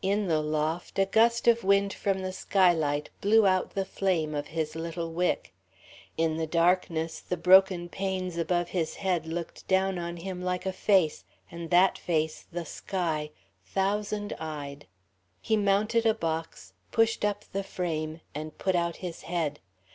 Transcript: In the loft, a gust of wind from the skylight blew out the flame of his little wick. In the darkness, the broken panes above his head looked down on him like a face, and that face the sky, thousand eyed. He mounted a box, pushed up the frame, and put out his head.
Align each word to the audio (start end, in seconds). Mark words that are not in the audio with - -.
In 0.00 0.26
the 0.26 0.40
loft, 0.40 0.98
a 0.98 1.04
gust 1.04 1.46
of 1.46 1.62
wind 1.62 1.92
from 1.92 2.20
the 2.22 2.32
skylight 2.32 3.10
blew 3.20 3.46
out 3.46 3.74
the 3.74 3.84
flame 3.84 4.34
of 4.34 4.46
his 4.46 4.74
little 4.74 5.12
wick. 5.12 5.52
In 6.16 6.38
the 6.38 6.46
darkness, 6.46 7.20
the 7.20 7.36
broken 7.36 7.90
panes 7.90 8.38
above 8.38 8.70
his 8.70 8.94
head 8.94 9.26
looked 9.26 9.68
down 9.68 9.98
on 9.98 10.16
him 10.16 10.40
like 10.40 10.64
a 10.64 10.72
face, 10.72 11.24
and 11.50 11.68
that 11.68 11.98
face 11.98 12.46
the 12.50 12.64
sky, 12.64 13.32
thousand 13.66 14.32
eyed. 14.40 14.86
He 15.42 15.58
mounted 15.58 16.06
a 16.06 16.14
box, 16.14 16.72
pushed 16.90 17.22
up 17.22 17.44
the 17.52 17.62
frame, 17.62 18.22
and 18.34 18.56
put 18.56 18.74
out 18.74 18.96
his 19.04 19.24
head. 19.24 19.60